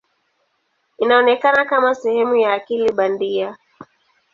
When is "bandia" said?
2.91-3.57